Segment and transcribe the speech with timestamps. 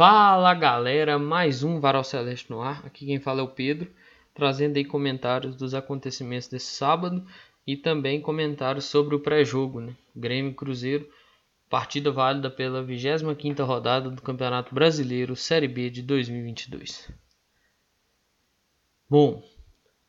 [0.00, 2.86] Fala galera, mais um Varal Celeste no ar.
[2.86, 3.86] Aqui quem fala é o Pedro,
[4.32, 7.22] trazendo aí comentários dos acontecimentos desse sábado
[7.66, 9.94] e também comentários sobre o pré-jogo, né?
[10.16, 11.06] Grêmio Cruzeiro,
[11.68, 17.12] partida válida pela 25ª rodada do Campeonato Brasileiro Série B de 2022.
[19.06, 19.42] Bom,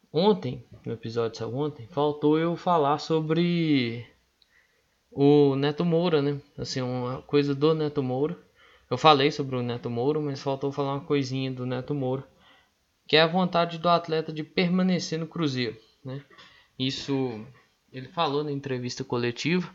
[0.09, 4.07] ontem, no episódio saiu ontem, faltou eu falar sobre
[5.11, 6.39] o Neto Moura, né?
[6.57, 8.39] Assim, uma coisa do Neto Moura
[8.91, 12.27] eu falei sobre o Neto Moura, mas faltou falar uma coisinha do Neto Moura,
[13.07, 15.77] que é a vontade do atleta de permanecer no Cruzeiro.
[16.03, 16.21] Né?
[16.77, 17.41] Isso
[17.89, 19.73] ele falou na entrevista coletiva.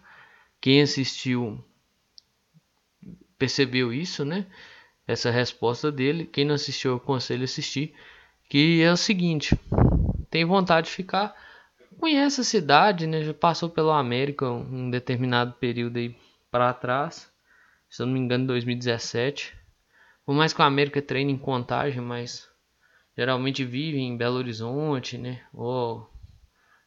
[0.60, 1.64] Quem assistiu
[3.38, 4.46] percebeu isso, né?
[5.06, 6.26] Essa resposta dele.
[6.26, 7.94] Quem não assistiu, eu aconselho a assistir.
[8.50, 9.58] Que é o seguinte:
[10.28, 11.34] tem vontade de ficar,
[11.98, 13.22] conhece a cidade, né?
[13.22, 16.14] Já passou pelo América um determinado período aí
[16.50, 17.34] para trás
[17.96, 19.54] se eu não me engano, 2017.
[20.26, 22.46] Por mais que o América treine em contagem, mas
[23.16, 25.40] geralmente vive em Belo Horizonte, né?
[25.54, 26.06] Ou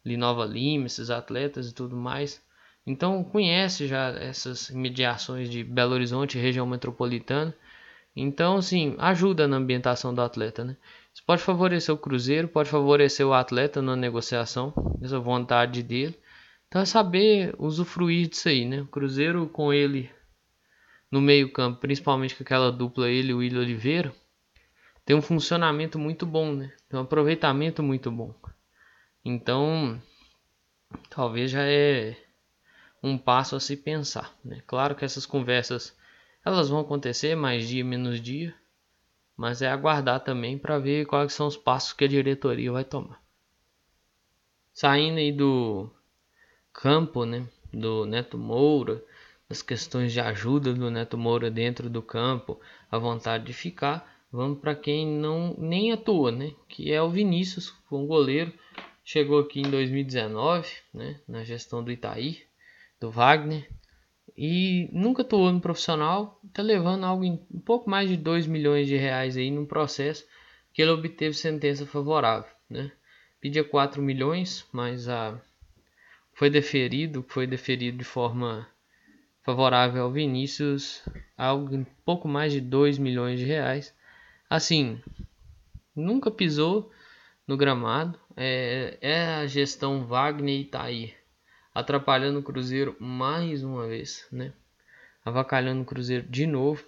[0.06, 2.40] ali Nova Lima, esses atletas e tudo mais.
[2.86, 7.56] Então conhece já essas imediações de Belo Horizonte, região metropolitana.
[8.16, 10.78] Então, assim, ajuda na ambientação do atleta, né?
[11.12, 16.16] Isso pode favorecer o Cruzeiro, pode favorecer o atleta na negociação, essa vontade dele.
[16.68, 18.82] Então é saber usufruir disso aí, né?
[18.82, 20.12] O Cruzeiro com ele
[21.12, 24.14] no meio-campo, principalmente com aquela dupla ele e o William Oliveira,
[25.06, 26.72] tem um funcionamento muito bom, né?
[26.88, 28.34] Tem um aproveitamento muito bom.
[29.26, 30.02] Então,
[31.10, 32.16] talvez já é
[33.02, 34.62] um passo a se pensar, né?
[34.68, 35.98] Claro que essas conversas
[36.46, 38.56] elas vão acontecer mais dia menos dia,
[39.36, 43.22] mas é aguardar também para ver quais são os passos que a diretoria vai tomar.
[44.74, 45.90] Saindo aí do
[46.72, 49.04] campo, né, do Neto Moura,
[49.50, 52.60] as questões de ajuda do Neto Moura dentro do campo,
[52.92, 54.08] a vontade de ficar.
[54.32, 56.54] Vamos para quem não nem atua, né?
[56.68, 58.54] Que é o Vinícius, um goleiro,
[59.04, 61.20] chegou aqui em 2019, né?
[61.28, 62.44] Na gestão do Itaí,
[63.00, 63.68] do Wagner,
[64.38, 66.40] e nunca atuou no profissional.
[66.46, 70.26] Está levando algo em um pouco mais de 2 milhões de reais aí no processo
[70.72, 72.92] que ele obteve sentença favorável, né?
[73.42, 75.42] Pedia 4 milhões, mas a
[76.34, 78.68] foi deferido, foi deferido de forma
[79.50, 81.02] favorável ao Vinícius,
[81.36, 83.92] algo pouco mais de 2 milhões de reais.
[84.48, 85.02] Assim,
[85.96, 86.92] nunca pisou
[87.48, 88.20] no gramado.
[88.38, 91.14] É, é a gestão Wagner e Itaí
[91.74, 94.54] atrapalhando o Cruzeiro mais uma vez, né?
[95.26, 96.84] Avacalhando o Cruzeiro de novo.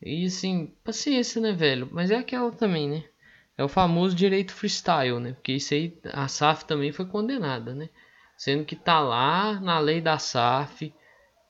[0.00, 1.86] E assim, paciência, né, velho?
[1.92, 3.04] Mas é aquela também, né?
[3.58, 5.32] É o famoso direito freestyle, né?
[5.34, 7.90] Porque isso aí, a SAF também foi condenada, né?
[8.38, 10.94] Sendo que tá lá na lei da SAF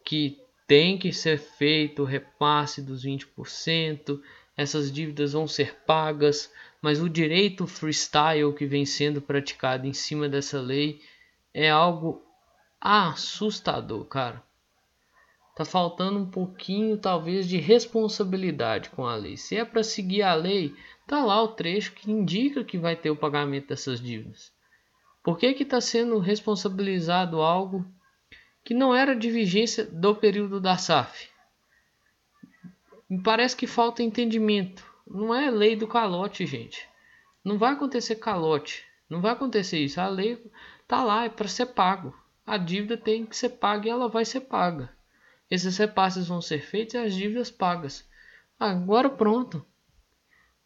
[0.09, 4.19] que tem que ser feito o repasse dos 20%,
[4.57, 10.27] essas dívidas vão ser pagas, mas o direito freestyle que vem sendo praticado em cima
[10.27, 11.03] dessa lei
[11.53, 12.23] é algo
[12.81, 14.43] assustador, cara.
[15.55, 19.37] Tá faltando um pouquinho, talvez, de responsabilidade com a lei.
[19.37, 20.75] Se é para seguir a lei,
[21.07, 24.51] tá lá o trecho que indica que vai ter o pagamento dessas dívidas.
[25.23, 27.85] Por que que está sendo responsabilizado algo
[28.69, 31.31] que não era de vigência do período da SAF.
[33.09, 34.85] Me parece que falta entendimento.
[35.07, 36.87] Não é lei do calote, gente.
[37.43, 38.85] Não vai acontecer calote.
[39.09, 39.99] Não vai acontecer isso.
[39.99, 40.39] A lei
[40.87, 42.15] tá lá, é para ser pago.
[42.47, 44.93] A dívida tem que ser paga e ela vai ser paga.
[45.51, 48.07] Esses repasses vão ser feitos e as dívidas pagas.
[48.61, 49.65] Agora pronto.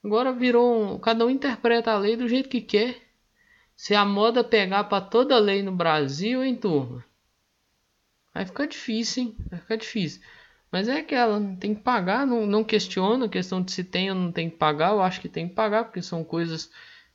[0.04, 3.00] Agora virou um, cada um interpreta a lei do jeito que quer.
[3.76, 7.11] Se a moda pegar para toda lei no Brasil, hein, turma?
[8.34, 9.37] Vai ficar difícil, hein?
[9.50, 10.22] Vai ficar difícil.
[10.70, 14.16] Mas é aquela, tem que pagar, não, não questiono a questão de se tem ou
[14.16, 14.92] não tem que pagar.
[14.92, 16.71] Eu acho que tem que pagar, porque são coisas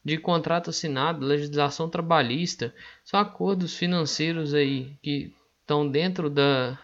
[0.05, 6.79] de contrato assinado, legislação trabalhista, são acordos financeiros aí que estão dentro da,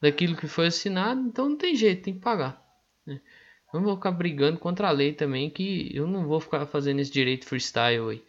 [0.00, 2.62] daquilo que foi assinado, então não tem jeito, tem que pagar.
[3.04, 3.20] Né?
[3.72, 7.12] Não vou ficar brigando contra a lei também, que eu não vou ficar fazendo esse
[7.12, 8.24] direito freestyle aí.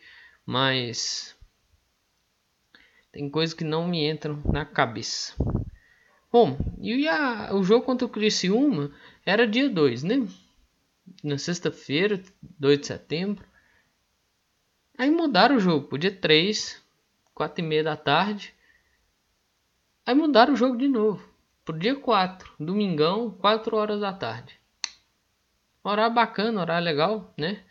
[0.46, 1.34] Mas
[3.12, 5.34] tem coisas que não me entram na cabeça.
[6.32, 8.92] Bom, e a, o jogo contra o Criciúma
[9.26, 10.28] era dia 2, né?
[11.24, 12.22] Na sexta-feira,
[12.60, 13.44] 2 de setembro.
[14.98, 16.82] Aí mudaram o jogo pro dia 3,
[17.34, 18.54] 4 e meia da tarde.
[20.06, 21.28] Aí mudaram o jogo de novo.
[21.66, 24.60] Pro dia 4, domingão, 4 horas da tarde.
[25.84, 27.64] Horário bacana, horário legal, né?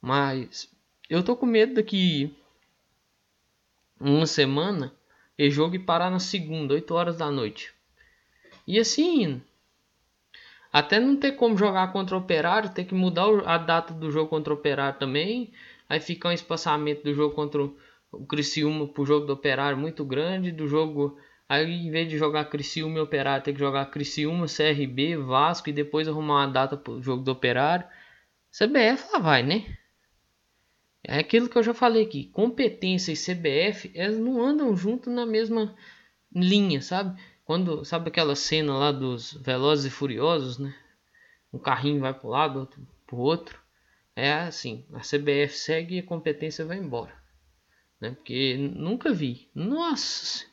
[0.00, 0.70] Mas
[1.08, 2.36] eu tô com medo daqui
[4.02, 4.92] uma semana
[5.38, 7.72] e jogo e parar na segunda, 8 horas da noite.
[8.66, 9.42] E assim,
[10.72, 14.30] Até não ter como jogar contra o Operário, ter que mudar a data do jogo
[14.30, 15.52] contra o Operário também.
[15.88, 20.50] Aí fica um espaçamento do jogo contra o Criciúma pro jogo do Operário muito grande,
[20.50, 21.18] do jogo
[21.52, 25.72] Aí em vez de jogar Criciúma e Operário, tem que jogar Criciúma, CRB, Vasco e
[25.72, 27.86] depois arrumar uma data pro jogo do Operário.
[28.50, 29.66] CBF lá vai, né?
[31.04, 32.26] É aquilo que eu já falei aqui.
[32.26, 35.74] Competência e CBF, elas não andam junto na mesma
[36.34, 37.20] linha, sabe?
[37.44, 40.74] Quando, sabe aquela cena lá dos Velozes e Furiosos, né?
[41.52, 43.60] Um carrinho vai pro lado, outro pro outro.
[44.16, 47.12] É assim, a CBF segue e a competência vai embora.
[48.00, 48.10] Né?
[48.10, 49.48] Porque nunca vi.
[49.54, 50.44] Nossa,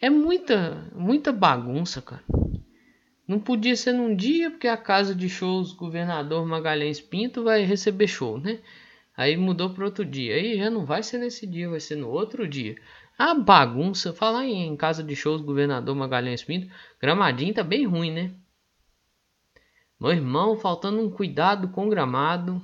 [0.00, 2.24] é muita, muita bagunça, cara.
[3.26, 8.08] Não podia ser num dia porque a casa de shows governador Magalhães Pinto vai receber
[8.08, 8.60] show, né?
[9.22, 10.34] Aí mudou para outro dia.
[10.34, 12.76] Aí já não vai ser nesse dia, vai ser no outro dia.
[13.16, 18.34] A bagunça, falar em casa de shows governador Magalhães Pinto, Gramadinho tá bem ruim, né?
[20.00, 22.60] Meu irmão, faltando um cuidado com o gramado.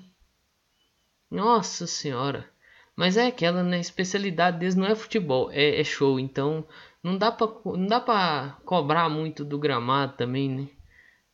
[1.31, 2.51] Nossa senhora.
[2.97, 3.77] Mas é aquela, né?
[3.77, 6.19] A especialidade deles não é futebol, é, é show.
[6.19, 6.67] Então
[7.01, 10.69] não dá pra, não dá cobrar muito do gramado também, né?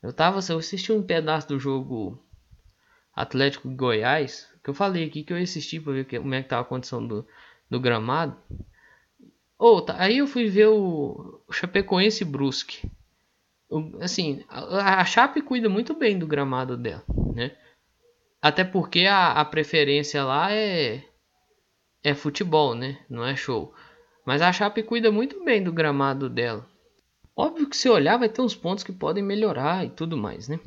[0.03, 2.23] Eu tava, eu assisti um pedaço do jogo
[3.15, 6.63] Atlético Goiás, que eu falei aqui que eu assisti pra ver como é que tava
[6.63, 7.27] a condição do,
[7.71, 8.37] do gramado.
[9.59, 12.89] Oh, tá, aí eu fui ver o, o Chapecoense Brusque.
[13.71, 17.57] O, assim, a, a Chape cuida muito bem do gramado dela, né?
[18.43, 21.03] Até porque a, a preferência lá é
[22.03, 22.99] é futebol, né?
[23.09, 23.75] Não é show.
[24.27, 26.67] Mas a Chape cuida muito bem do gramado dela.
[27.35, 30.61] Óbvio que se olhar vai ter uns pontos que podem melhorar e tudo mais, né?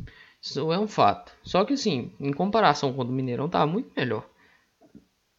[0.50, 1.32] Isso é um fato.
[1.44, 4.28] Só que assim, em comparação com o do Mineirão, tá muito melhor.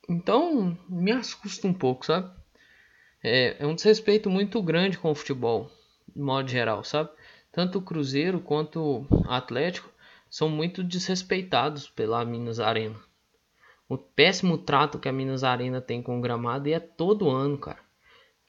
[0.08, 2.30] Então, me assusta um pouco, sabe?
[3.22, 5.70] É, é um desrespeito muito grande com o futebol,
[6.14, 7.10] de modo geral, sabe?
[7.52, 9.90] Tanto o Cruzeiro quanto o Atlético
[10.30, 12.98] são muito desrespeitados pela Minas Arena.
[13.88, 17.58] O péssimo trato que a Minas Arena tem com o gramado e é todo ano,
[17.58, 17.88] cara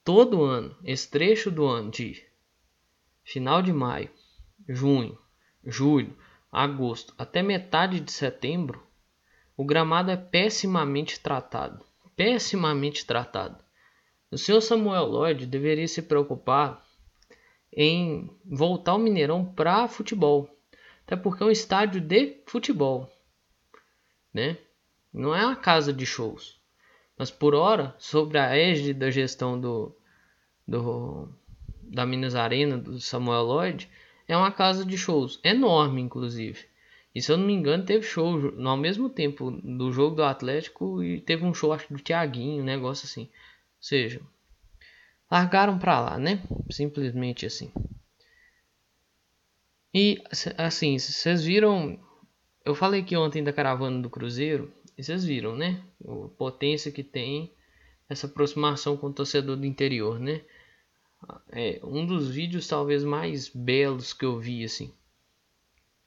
[0.03, 2.25] todo ano, esse trecho do ano de
[3.23, 4.09] final de maio,
[4.67, 5.15] junho,
[5.63, 6.17] julho,
[6.51, 8.83] agosto até metade de setembro,
[9.55, 11.83] o gramado é pessimamente tratado.
[12.15, 13.63] Pessimamente tratado.
[14.31, 16.85] O senhor Samuel Lloyd deveria se preocupar
[17.73, 20.49] em voltar o Mineirão para futebol.
[21.05, 23.11] Até porque é um estádio de futebol.
[24.33, 24.57] Né?
[25.13, 26.59] Não é uma casa de shows.
[27.17, 29.95] Mas por hora, sobre a égide da gestão do
[30.67, 31.27] do
[31.81, 33.89] da Minas Arena do Samuel Lloyd
[34.29, 36.65] é uma casa de shows enorme, inclusive.
[37.15, 41.03] E se eu não me engano, teve show ao mesmo tempo do jogo do Atlético
[41.03, 43.23] e teve um show acho do Thiaguinho, um negócio assim.
[43.23, 44.21] Ou seja,
[45.31, 46.43] largaram pra lá, né?
[46.69, 47.73] Simplesmente assim.
[49.91, 50.21] E
[50.59, 51.99] assim, vocês viram.
[52.63, 54.71] Eu falei que ontem da caravana do Cruzeiro.
[54.95, 55.81] E vocês viram, né?
[56.07, 57.51] A potência que tem
[58.07, 60.41] essa aproximação com o torcedor do interior, né?
[61.51, 64.93] É um dos vídeos talvez mais belos que eu vi assim.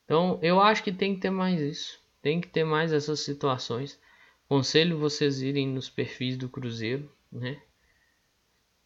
[0.05, 4.01] Então eu acho que tem que ter mais isso, tem que ter mais essas situações.
[4.49, 7.61] Conselho vocês irem nos perfis do Cruzeiro, né?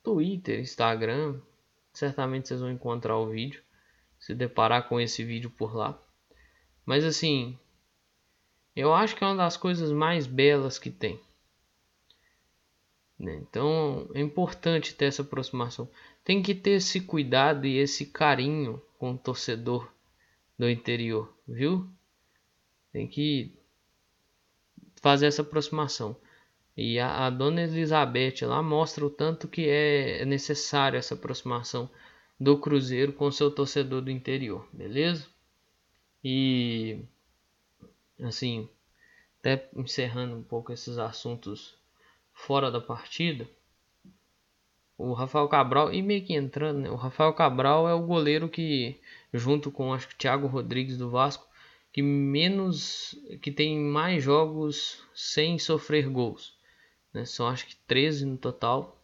[0.02, 1.40] Twitter, Instagram,
[1.92, 3.62] certamente vocês vão encontrar o vídeo,
[4.20, 6.00] se deparar com esse vídeo por lá.
[6.84, 7.58] Mas assim,
[8.76, 11.20] eu acho que é uma das coisas mais belas que tem.
[13.18, 13.36] Né?
[13.36, 15.88] Então é importante ter essa aproximação.
[16.24, 19.90] Tem que ter esse cuidado e esse carinho com o torcedor
[20.58, 21.88] do interior, viu?
[22.92, 23.52] Tem que
[25.00, 26.16] fazer essa aproximação.
[26.76, 31.88] E a, a dona Elizabeth lá mostra o tanto que é necessário essa aproximação
[32.38, 35.26] do Cruzeiro com seu torcedor do interior, beleza?
[36.22, 37.00] E
[38.20, 38.68] assim,
[39.40, 41.75] até encerrando um pouco esses assuntos
[42.36, 43.48] fora da partida,
[44.96, 46.90] o Rafael Cabral, e meio que entrando, né?
[46.90, 49.00] o Rafael Cabral é o goleiro que,
[49.32, 51.46] junto com acho que Thiago Rodrigues do Vasco,
[51.92, 56.54] que menos, que tem mais jogos sem sofrer gols.
[57.12, 57.24] Né?
[57.24, 59.02] São acho que 13 no total,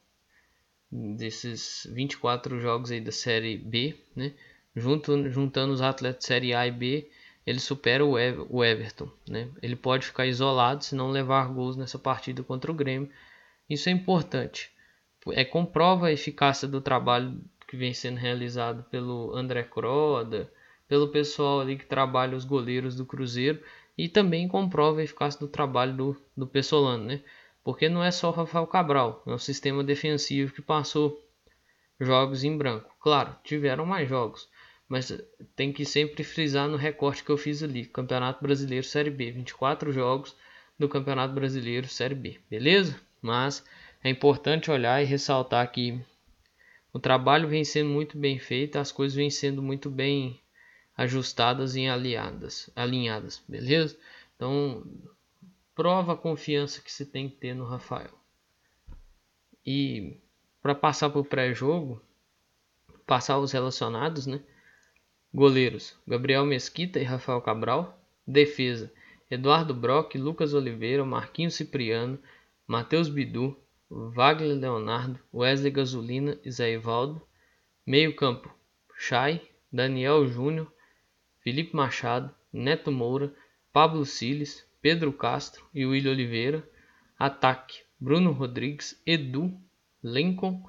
[0.90, 4.34] desses 24 jogos aí da Série B, né?
[4.76, 7.10] Junto, juntando os atletas Série A e B,
[7.46, 9.10] ele supera o, Ever, o Everton.
[9.28, 9.48] Né?
[9.62, 13.10] Ele pode ficar isolado se não levar gols nessa partida contra o Grêmio.
[13.68, 14.70] Isso é importante.
[15.30, 20.52] É, comprova a eficácia do trabalho que vem sendo realizado pelo André Croda,
[20.86, 23.62] pelo pessoal ali que trabalha os goleiros do Cruzeiro
[23.96, 27.22] e também comprova a eficácia do trabalho do, do Pessolano, né?
[27.64, 31.18] Porque não é só o Rafael Cabral, é um sistema defensivo que passou
[32.00, 32.92] jogos em branco.
[33.00, 34.48] Claro, tiveram mais jogos,
[34.92, 35.10] mas
[35.56, 39.90] tem que sempre frisar no recorte que eu fiz ali, Campeonato Brasileiro Série B, 24
[39.90, 40.36] jogos
[40.78, 43.00] do Campeonato Brasileiro Série B, beleza?
[43.22, 43.64] Mas
[44.04, 45.98] é importante olhar e ressaltar que
[46.92, 50.38] o trabalho vem sendo muito bem feito, as coisas vêm sendo muito bem
[50.94, 53.96] ajustadas e alinhadas, alinhadas, beleza?
[54.36, 54.86] Então,
[55.74, 58.12] prova a confiança que você tem que ter no Rafael.
[59.64, 60.18] E
[60.60, 61.98] para passar para o pré-jogo,
[63.06, 64.42] passar os relacionados, né?
[65.34, 67.98] Goleiros: Gabriel Mesquita e Rafael Cabral.
[68.26, 68.92] Defesa:
[69.30, 72.18] Eduardo Brock, Lucas Oliveira, Marquinhos Cipriano,
[72.66, 73.56] Matheus Bidu,
[73.90, 77.26] Wagner Leonardo, Wesley Gasolina e Zé Ivaldo.
[77.86, 78.54] Meio campo,
[79.08, 79.40] Chay,
[79.72, 80.70] Daniel Júnior,
[81.40, 83.34] Felipe Machado, Neto Moura,
[83.72, 86.62] Pablo Siles, Pedro Castro e William Oliveira.
[87.18, 89.58] Ataque, Bruno Rodrigues, Edu,
[90.04, 90.62] Lincoln,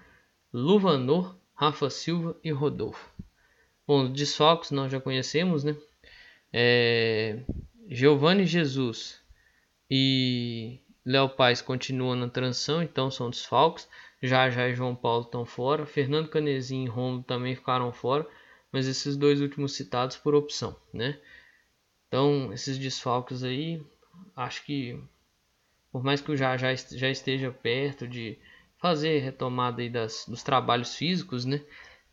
[0.54, 3.13] Luvanor, Rafa Silva e Rodolfo.
[3.86, 5.76] Bom, desfalques nós já conhecemos, né?
[6.52, 7.40] É,
[7.88, 9.22] Giovanni Jesus
[9.90, 13.88] e Léo Paz continuam na transição, então são desfalques.
[14.22, 15.86] Já já e João Paulo estão fora.
[15.86, 18.26] Fernando Canezinho e Romulo também ficaram fora,
[18.72, 21.20] mas esses dois últimos citados por opção, né?
[22.08, 23.84] Então, esses desfalques aí,
[24.36, 24.98] acho que
[25.92, 28.38] por mais que o já já, já esteja perto de
[28.78, 31.62] fazer retomada aí das, dos trabalhos físicos, né?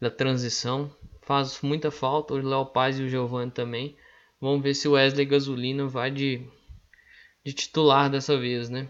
[0.01, 0.95] Da transição,
[1.31, 2.35] faz muita falta.
[2.35, 3.97] O Léo Paz e o Giovanni também.
[4.41, 6.45] Vamos ver se o Wesley Gasolina vai de
[7.45, 8.89] de titular dessa vez, né?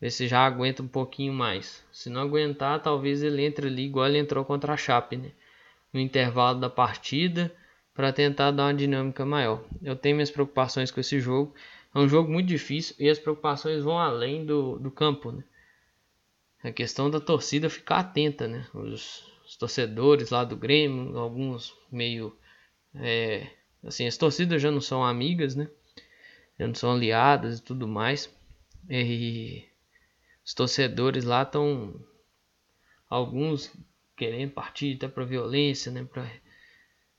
[0.00, 1.84] Ver se já aguenta um pouquinho mais.
[1.92, 5.30] Se não aguentar, talvez ele entre ali igual ele entrou contra a Chape, né?
[5.92, 7.54] No intervalo da partida,
[7.92, 9.62] para tentar dar uma dinâmica maior.
[9.82, 11.54] Eu tenho minhas preocupações com esse jogo.
[11.94, 15.44] É um jogo muito difícil e as preocupações vão além do, do campo, né?
[16.62, 18.66] A questão da torcida ficar atenta, né?
[18.72, 22.36] Os, os torcedores lá do Grêmio, alguns meio.
[22.92, 23.46] É,
[23.84, 25.68] assim, as torcidas já não são amigas, né?
[26.58, 28.28] já não são aliadas e tudo mais.
[28.90, 29.64] E
[30.44, 31.94] os torcedores lá estão
[33.08, 33.72] alguns
[34.16, 36.28] querendo partir até para violência, né, para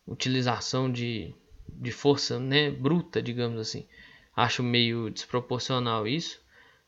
[0.05, 1.33] utilização de,
[1.69, 3.87] de força, né, bruta, digamos assim.
[4.35, 6.41] Acho meio desproporcional isso.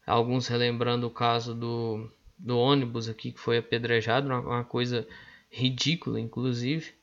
[0.05, 5.07] Alguns relembrando o caso do, do ônibus aqui que foi apedrejado, uma, uma coisa
[5.49, 6.93] ridícula, inclusive.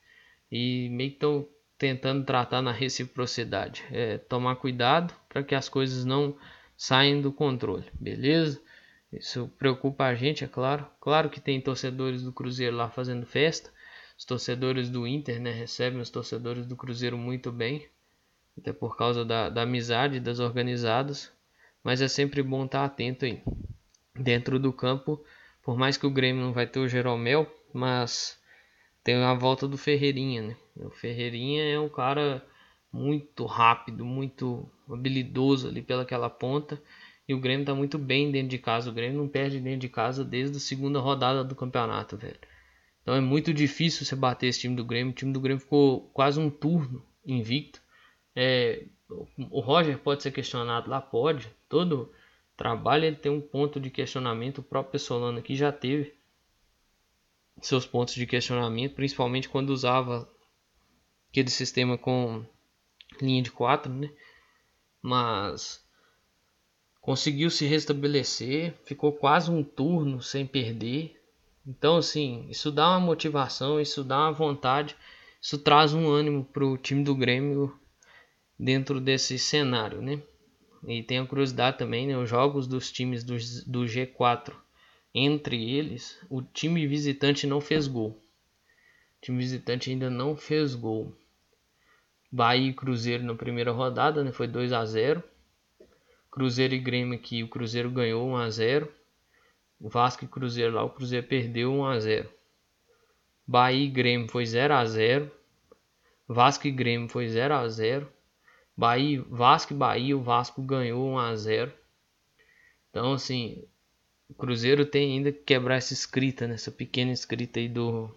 [0.50, 1.48] E meio que estão
[1.78, 3.84] tentando tratar na reciprocidade.
[3.90, 6.36] É, tomar cuidado para que as coisas não
[6.76, 8.60] saiam do controle, beleza?
[9.12, 10.86] Isso preocupa a gente, é claro.
[11.00, 13.70] Claro que tem torcedores do Cruzeiro lá fazendo festa.
[14.18, 17.86] Os torcedores do Inter né, recebem os torcedores do Cruzeiro muito bem,
[18.58, 21.32] até por causa da, da amizade das organizadas.
[21.82, 23.42] Mas é sempre bom estar atento aí.
[24.14, 25.22] Dentro do campo,
[25.62, 28.38] por mais que o Grêmio não vai ter o Jeromel, mas
[29.02, 30.56] tem a volta do Ferreirinha, né?
[30.76, 32.42] O Ferreirinha é um cara
[32.92, 36.80] muito rápido, muito habilidoso ali pelaquela ponta.
[37.28, 38.90] E o Grêmio tá muito bem dentro de casa.
[38.90, 42.38] O Grêmio não perde dentro de casa desde a segunda rodada do campeonato, velho.
[43.02, 45.12] Então é muito difícil você bater esse time do Grêmio.
[45.12, 47.82] O time do Grêmio ficou quase um turno invicto.
[48.36, 48.84] É,
[49.50, 51.50] o Roger pode ser questionado lá, pode.
[51.68, 52.12] Todo
[52.56, 54.58] trabalho ele tem um ponto de questionamento.
[54.58, 56.14] O próprio Pessolano aqui já teve
[57.66, 60.28] seus pontos de questionamento, principalmente quando usava
[61.30, 62.44] aquele sistema com
[63.20, 64.10] linha de 4, né?
[65.02, 65.84] Mas
[67.00, 71.20] conseguiu se restabelecer, ficou quase um turno sem perder.
[71.66, 74.96] Então, assim, isso dá uma motivação, isso dá uma vontade,
[75.40, 77.78] isso traz um ânimo para o time do Grêmio
[78.58, 80.22] dentro desse cenário, né?
[80.86, 82.16] E tem a curiosidade também, né?
[82.16, 84.63] Os jogos dos times do, do G4
[85.14, 88.10] entre eles, o time visitante não fez gol.
[88.10, 91.16] O time visitante ainda não fez gol.
[92.30, 94.32] Bahia e Cruzeiro na primeira rodada, né?
[94.32, 95.22] Foi 2 a 0.
[96.30, 98.92] Cruzeiro e Grêmio aqui, o Cruzeiro ganhou 1 a 0.
[99.80, 102.28] Vasco e Cruzeiro lá, o Cruzeiro perdeu 1 a 0.
[103.46, 105.30] Bahia e Grêmio foi 0 a 0.
[106.26, 108.10] Vasco e Grêmio foi 0 a 0.
[108.76, 111.72] Bahia, Vasco e Bahia, o Vasco ganhou 1 a 0.
[112.90, 113.64] Então assim,
[114.34, 116.54] o Cruzeiro tem ainda que quebrar essa escrita, né?
[116.54, 118.10] essa pequena escrita aí do,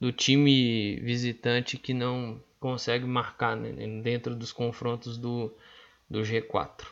[0.00, 3.70] do time visitante que não consegue marcar né?
[4.02, 5.54] dentro dos confrontos do,
[6.10, 6.86] do G4.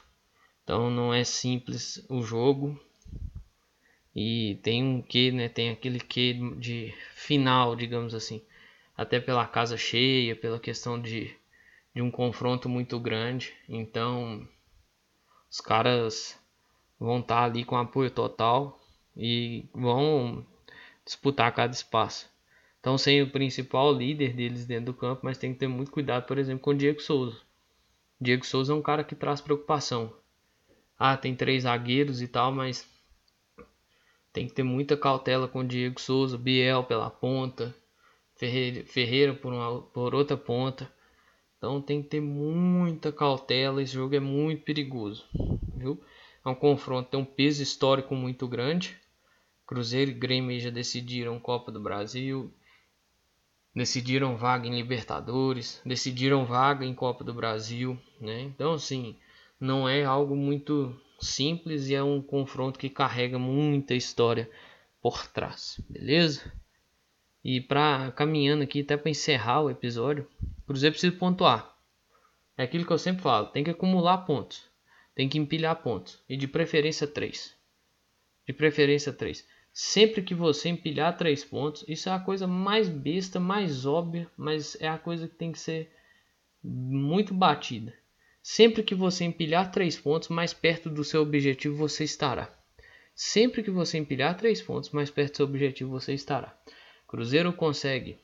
[0.63, 2.81] Então não é simples o jogo
[4.15, 5.49] e tem um que, né?
[5.49, 8.43] Tem aquele que de final, digamos assim,
[8.97, 11.35] até pela casa cheia, pela questão de,
[11.95, 13.53] de um confronto muito grande.
[13.69, 14.47] Então
[15.51, 16.40] os caras
[17.01, 18.79] vão estar tá ali com apoio total
[19.17, 20.47] e vão
[21.05, 22.29] disputar cada espaço.
[22.79, 26.27] Então sem o principal líder deles dentro do campo, mas tem que ter muito cuidado,
[26.27, 27.39] por exemplo, com o Diego Souza.
[28.21, 30.13] Diego Souza é um cara que traz preocupação.
[30.99, 32.87] Ah, tem três zagueiros e tal, mas
[34.33, 37.75] tem que ter muita cautela com o Diego Souza, Biel pela ponta,
[38.37, 40.91] Ferreira, Ferreira por, uma, por outra ponta.
[41.57, 43.83] Então tem que ter muita cautela.
[43.83, 45.27] Esse jogo é muito perigoso,
[45.77, 46.01] viu?
[46.45, 48.97] É um confronto, tem um peso histórico muito grande.
[49.67, 52.53] Cruzeiro e Grêmio já decidiram Copa do Brasil,
[53.75, 58.41] decidiram vaga em Libertadores, decidiram vaga em Copa do Brasil, né?
[58.41, 59.17] Então, assim,
[59.61, 64.51] não é algo muito simples e é um confronto que carrega muita história
[65.01, 66.53] por trás, beleza?
[67.45, 71.75] E para caminhando aqui até para encerrar o episódio, o Cruzeiro precisa pontuar.
[72.57, 74.70] É aquilo que eu sempre falo, tem que acumular pontos,
[75.15, 77.55] tem que empilhar pontos e de preferência três.
[78.47, 79.47] De preferência três.
[79.73, 84.77] Sempre que você empilhar três pontos, isso é a coisa mais besta, mais óbvia, mas
[84.81, 85.91] é a coisa que tem que ser
[86.63, 87.95] muito batida.
[88.43, 92.53] Sempre que você empilhar três pontos, mais perto do seu objetivo você estará.
[93.15, 96.59] Sempre que você empilhar três pontos, mais perto do seu objetivo você estará.
[97.07, 98.19] Cruzeiro consegue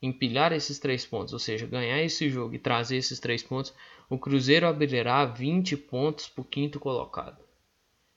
[0.00, 3.74] empilhar esses três pontos, ou seja, ganhar esse jogo e trazer esses três pontos,
[4.08, 7.38] o Cruzeiro abrirá 20 pontos para o quinto colocado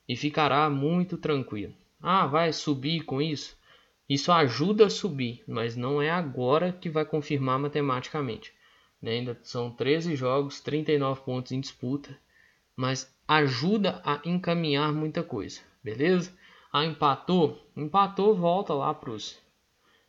[0.07, 1.73] e ficará muito tranquilo.
[2.01, 3.57] Ah, vai subir com isso?
[4.09, 8.53] Isso ajuda a subir, mas não é agora que vai confirmar matematicamente.
[9.01, 9.11] Né?
[9.11, 12.17] Ainda são 13 jogos, 39 pontos em disputa,
[12.75, 16.33] mas ajuda a encaminhar muita coisa, beleza?
[16.73, 17.69] Ah, empatou?
[17.75, 19.37] Empatou, volta lá para os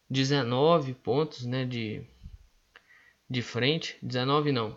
[0.09, 2.03] 19 pontos né, de,
[3.29, 3.97] de frente.
[4.03, 4.77] 19 não,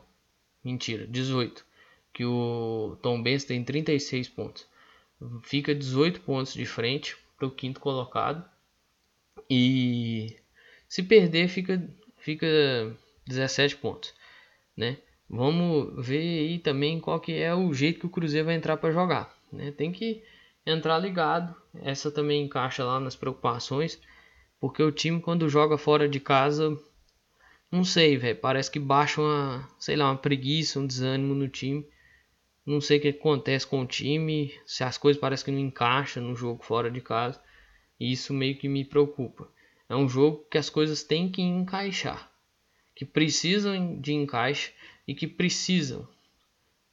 [0.65, 1.65] mentira, 18.
[2.11, 4.67] Que o Tom Benz tem 36 pontos
[5.43, 8.43] fica 18 pontos de frente para o quinto colocado.
[9.49, 10.37] E
[10.87, 11.81] se perder, fica,
[12.17, 12.47] fica
[13.27, 14.13] 17 pontos.
[14.75, 14.97] Né?
[15.29, 18.91] Vamos ver aí também qual que é o jeito que o Cruzeiro vai entrar para
[18.91, 19.35] jogar.
[19.51, 19.71] Né?
[19.71, 20.23] Tem que
[20.65, 21.55] entrar ligado.
[21.81, 23.99] Essa também encaixa lá nas preocupações.
[24.59, 26.77] Porque o time quando joga fora de casa,
[27.71, 28.37] não sei, velho.
[28.37, 31.85] Parece que baixa uma, sei lá, uma preguiça, um desânimo no time.
[32.65, 36.23] Não sei o que acontece com o time, se as coisas parecem que não encaixam
[36.23, 37.41] no jogo fora de casa.
[37.99, 39.49] E isso meio que me preocupa.
[39.87, 42.31] É um jogo que as coisas têm que encaixar,
[42.95, 44.73] que precisam de encaixe
[45.07, 46.07] e que precisam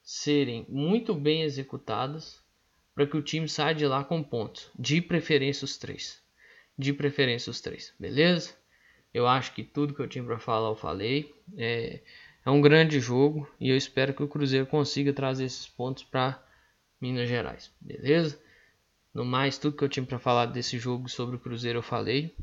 [0.03, 2.43] serem muito bem executadas
[2.95, 6.21] para que o time saia de lá com pontos, de preferência os três.
[6.77, 8.55] De preferência os três, beleza?
[9.13, 11.35] Eu acho que tudo que eu tinha para falar eu falei.
[11.57, 12.01] É,
[12.45, 16.43] é um grande jogo e eu espero que o Cruzeiro consiga trazer esses pontos para
[17.01, 18.41] Minas Gerais, beleza?
[19.13, 22.35] No mais, tudo que eu tinha para falar desse jogo sobre o Cruzeiro eu falei.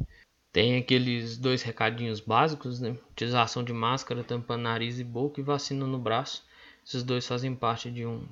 [0.52, 2.96] Tem aqueles dois recadinhos básicos, né?
[3.12, 6.44] Utilização de máscara, tampando nariz e boca e vacina no braço.
[6.86, 8.28] Esses dois fazem parte de um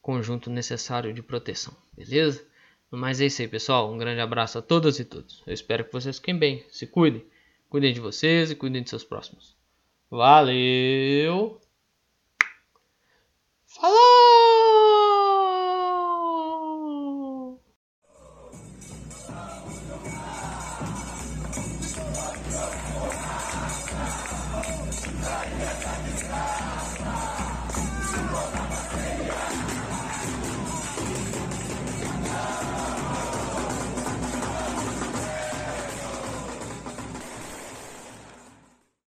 [0.00, 2.44] conjunto necessário de proteção, beleza?
[2.90, 3.92] No mais é isso aí, pessoal.
[3.92, 5.42] Um grande abraço a todas e todos.
[5.46, 7.24] Eu espero que vocês fiquem bem, se cuidem.
[7.74, 9.56] Cuidem de vocês e cuidem de seus próximos.
[10.08, 11.60] Valeu!
[13.66, 14.23] Falou!